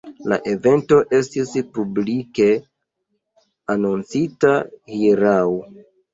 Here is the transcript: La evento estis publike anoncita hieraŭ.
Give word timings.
La 0.31 0.37
evento 0.51 0.97
estis 1.17 1.51
publike 1.75 2.47
anoncita 3.75 4.57
hieraŭ. 4.97 5.47